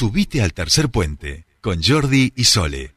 [0.00, 2.94] Subite al tercer puente con Jordi y Sole.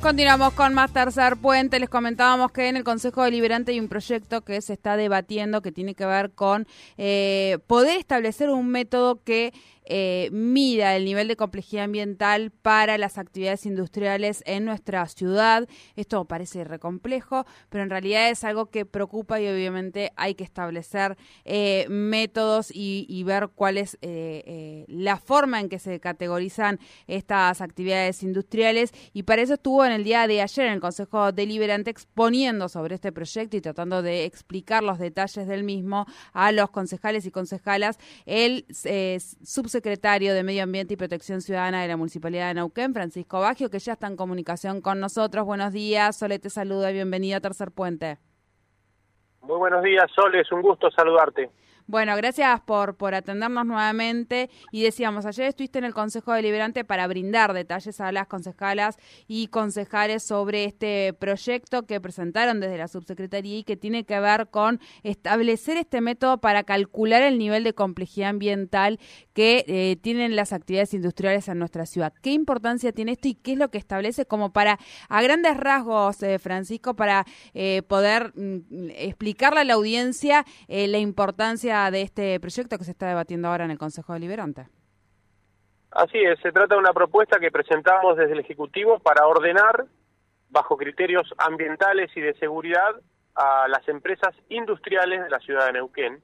[0.00, 1.80] Continuamos con más tercer puente.
[1.80, 5.72] Les comentábamos que en el Consejo Deliberante hay un proyecto que se está debatiendo que
[5.72, 9.52] tiene que ver con eh, poder establecer un método que
[9.84, 15.68] eh, mida el nivel de complejidad ambiental para las actividades industriales en nuestra ciudad.
[15.96, 21.16] Esto parece recomplejo, pero en realidad es algo que preocupa y obviamente hay que establecer
[21.44, 27.60] eh, métodos y, ver cuál es eh, eh, la forma en que se categorizan estas
[27.60, 28.92] actividades industriales.
[29.12, 32.96] Y para eso estuvo en el día de ayer en el Consejo Deliberante exponiendo sobre
[32.96, 37.98] este proyecto y tratando de explicar los detalles del mismo a los concejales y concejalas
[38.26, 43.40] el subsecretario secretario de Medio Ambiente y Protección Ciudadana de la Municipalidad de Neuquén, Francisco
[43.40, 45.46] Baggio, que ya está en comunicación con nosotros.
[45.46, 48.18] Buenos días, Sole te saluda, bienvenido a Tercer Puente.
[49.40, 51.50] Muy buenos días, Sole, es un gusto saludarte.
[51.86, 54.50] Bueno, gracias por, por atendernos nuevamente.
[54.70, 59.48] Y decíamos, ayer estuviste en el Consejo Deliberante para brindar detalles a las concejalas y
[59.48, 64.80] concejales sobre este proyecto que presentaron desde la subsecretaría y que tiene que ver con
[65.02, 69.00] establecer este método para calcular el nivel de complejidad ambiental
[69.32, 72.12] que eh, tienen las actividades industriales en nuestra ciudad.
[72.22, 76.22] ¿Qué importancia tiene esto y qué es lo que establece como para, a grandes rasgos,
[76.22, 82.78] eh, Francisco, para eh, poder mm, explicarle a la audiencia la importancia de este proyecto
[82.78, 84.66] que se está debatiendo ahora en el Consejo Deliberante.
[85.90, 89.84] Así es, se trata de una propuesta que presentamos desde el Ejecutivo para ordenar,
[90.48, 92.94] bajo criterios ambientales y de seguridad,
[93.34, 96.22] a las empresas industriales de la ciudad de Neuquén,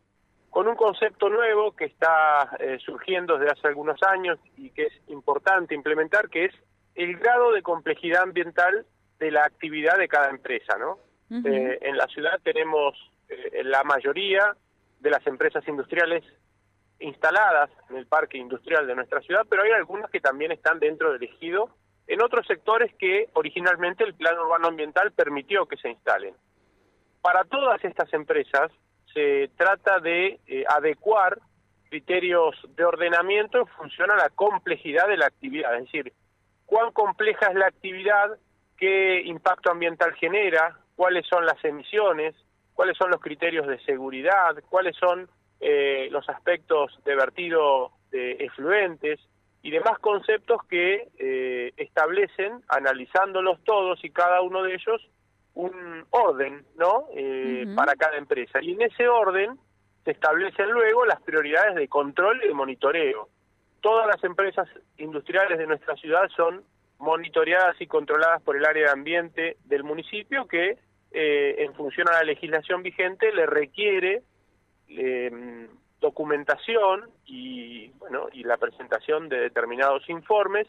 [0.51, 4.93] con un concepto nuevo que está eh, surgiendo desde hace algunos años y que es
[5.09, 6.55] importante implementar, que es
[6.95, 8.87] el grado de complejidad ambiental
[9.19, 10.99] de la actividad de cada empresa, ¿no?
[11.31, 12.95] Eh, en la ciudad tenemos
[13.29, 14.57] eh, la mayoría
[15.01, 16.25] de las empresas industriales
[17.01, 21.13] instaladas en el parque industrial de nuestra ciudad, pero hay algunas que también están dentro
[21.13, 21.71] del ejido
[22.07, 26.35] en otros sectores que originalmente el plan urbano ambiental permitió que se instalen.
[27.21, 28.73] Para todas estas empresas
[29.13, 31.39] se trata de eh, adecuar
[31.89, 36.13] criterios de ordenamiento en función a la complejidad de la actividad, es decir,
[36.67, 38.39] cuán compleja es la actividad,
[38.77, 42.35] qué impacto ambiental genera, cuáles son las emisiones,
[42.79, 45.29] cuáles son los criterios de seguridad, cuáles son
[45.59, 49.19] eh, los aspectos de vertido de efluentes
[49.63, 55.11] y demás conceptos que eh, establecen, analizándolos todos y cada uno de ellos,
[55.55, 57.07] un orden, ¿no?
[57.17, 58.63] Eh, para cada empresa.
[58.63, 59.59] Y en ese orden
[60.05, 63.29] se establecen luego las prioridades de control y de monitoreo.
[63.81, 64.69] Todas las empresas
[64.99, 66.63] industriales de nuestra ciudad son
[66.99, 70.79] monitoreadas y controladas por el área de ambiente del municipio que
[71.13, 74.23] eh, en función a la legislación vigente, le requiere
[74.89, 75.69] eh,
[76.01, 80.67] documentación y, bueno, y la presentación de determinados informes,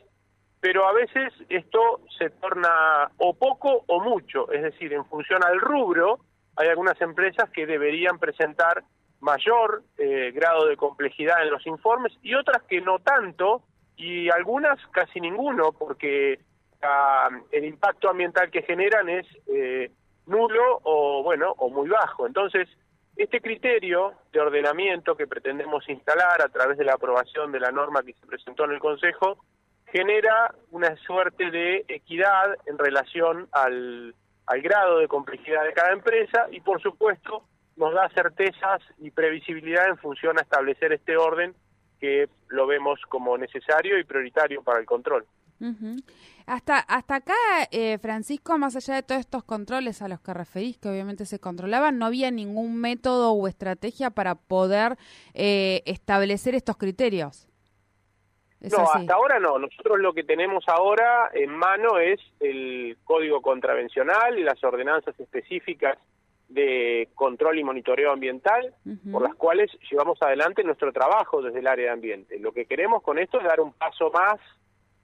[0.59, 5.59] pero a veces esto se torna o poco o mucho, es decir, en función al
[5.59, 6.19] rubro,
[6.55, 8.83] hay algunas empresas que deberían presentar
[9.21, 13.63] mayor eh, grado de complejidad en los informes y otras que no tanto
[13.95, 16.39] y algunas casi ninguno porque
[16.81, 19.91] ah, el impacto ambiental que generan es eh,
[20.29, 22.27] nulo o bueno o muy bajo.
[22.27, 22.67] Entonces,
[23.17, 28.03] este criterio de ordenamiento que pretendemos instalar a través de la aprobación de la norma
[28.03, 29.43] que se presentó en el Consejo
[29.91, 36.47] genera una suerte de equidad en relación al, al grado de complejidad de cada empresa
[36.51, 37.43] y por supuesto
[37.75, 41.55] nos da certezas y previsibilidad en función a establecer este orden
[41.99, 45.25] que lo vemos como necesario y prioritario para el control.
[46.45, 47.33] Hasta, hasta acá,
[47.71, 51.39] eh, Francisco, más allá de todos estos controles a los que referís, que obviamente se
[51.39, 54.97] controlaban, no había ningún método o estrategia para poder
[55.33, 57.47] eh, establecer estos criterios.
[58.61, 59.57] No, hasta ahora no.
[59.57, 65.97] Nosotros lo que tenemos ahora en mano es el código contravencional y las ordenanzas específicas
[66.49, 68.73] de control y monitoreo ambiental,
[69.11, 72.39] por las cuales llevamos adelante nuestro trabajo desde el área de ambiente.
[72.39, 74.39] Lo que queremos con esto es dar un paso más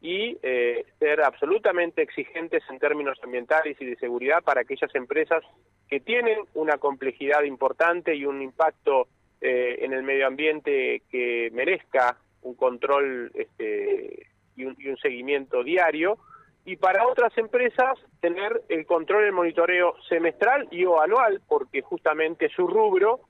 [0.05, 5.43] y eh, ser absolutamente exigentes en términos ambientales y de seguridad para aquellas empresas
[5.89, 9.07] que tienen una complejidad importante y un impacto
[9.41, 15.63] eh, en el medio ambiente que merezca un control este, y, un, y un seguimiento
[15.63, 16.19] diario
[16.65, 22.49] y para otras empresas tener el control el monitoreo semestral y o anual porque justamente
[22.49, 23.21] su rubro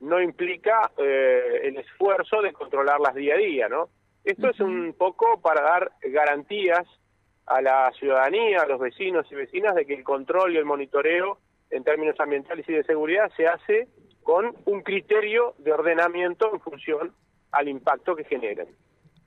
[0.00, 3.88] no implica eh, el esfuerzo de controlarlas día a día, ¿no?
[4.24, 6.86] Esto es un poco para dar garantías
[7.46, 11.38] a la ciudadanía, a los vecinos y vecinas, de que el control y el monitoreo
[11.70, 13.88] en términos ambientales y de seguridad se hace
[14.22, 17.14] con un criterio de ordenamiento en función
[17.52, 18.68] al impacto que generen.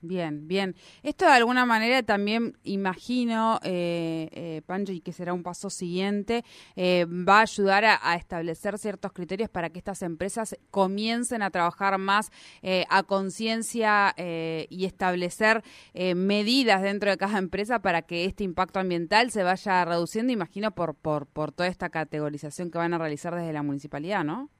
[0.00, 0.76] Bien, bien.
[1.02, 6.44] Esto de alguna manera también imagino, eh, eh, Pancho, y que será un paso siguiente,
[6.76, 11.98] eh, va a ayudar a, establecer ciertos criterios para que estas empresas comiencen a trabajar
[11.98, 12.30] más
[12.62, 15.62] eh, a conciencia y establecer
[15.94, 20.94] medidas dentro de cada empresa para que este impacto ambiental se vaya reduciendo, imagino, por,
[20.94, 24.50] por, por toda esta categorización que van a realizar desde la municipalidad, ¿no?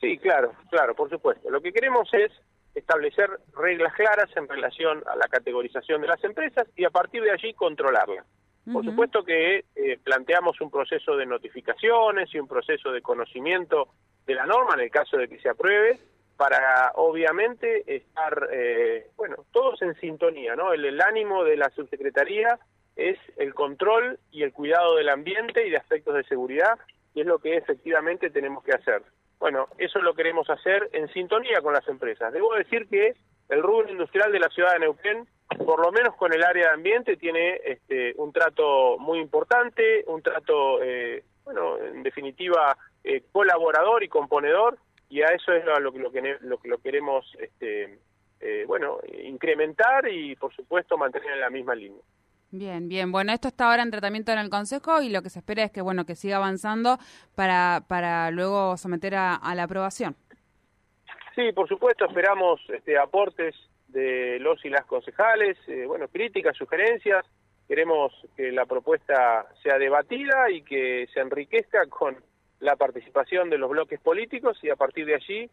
[0.00, 1.50] Sí, claro, claro, por supuesto.
[1.50, 2.30] Lo que queremos es
[2.78, 7.30] establecer reglas claras en relación a la categorización de las empresas y a partir de
[7.30, 8.24] allí controlarla.
[8.72, 13.88] Por supuesto que eh, planteamos un proceso de notificaciones y un proceso de conocimiento
[14.26, 15.98] de la norma en el caso de que se apruebe
[16.36, 20.74] para obviamente estar, eh, bueno, todos en sintonía, ¿no?
[20.74, 22.58] El, el ánimo de la subsecretaría
[22.94, 26.78] es el control y el cuidado del ambiente y de aspectos de seguridad,
[27.14, 29.02] y es lo que efectivamente tenemos que hacer.
[29.38, 32.32] Bueno, eso lo queremos hacer en sintonía con las empresas.
[32.32, 33.14] Debo decir que
[33.48, 35.26] el rubro industrial de la ciudad de Neuquén,
[35.64, 40.22] por lo menos con el área de ambiente, tiene este, un trato muy importante, un
[40.22, 45.98] trato, eh, bueno, en definitiva, eh, colaborador y componedor, y a eso es lo, que,
[45.98, 47.98] lo, que, lo, queremos, este,
[48.40, 52.02] eh, bueno, incrementar y, por supuesto, mantener en la misma línea.
[52.50, 53.12] Bien, bien.
[53.12, 55.70] Bueno, esto está ahora en tratamiento en el Consejo y lo que se espera es
[55.70, 56.96] que, bueno, que siga avanzando
[57.34, 60.16] para, para luego someter a, la aprobación.
[61.34, 63.54] Sí, por supuesto, esperamos este, aportes
[63.88, 67.24] de los y las concejales, eh, bueno, críticas, sugerencias.
[67.68, 72.16] Queremos que la propuesta sea debatida y que se enriquezca con
[72.60, 75.50] la participación de los bloques políticos y a partir de allí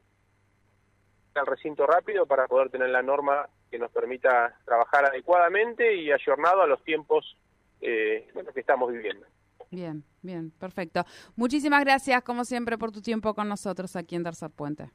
[1.35, 6.61] al recinto rápido para poder tener la norma que nos permita trabajar adecuadamente y ayornado
[6.61, 7.37] a los tiempos
[7.81, 9.25] eh, que estamos viviendo.
[9.71, 11.03] Bien, bien, perfecto.
[11.35, 14.89] Muchísimas gracias, como siempre, por tu tiempo con nosotros aquí en Tercer Puente.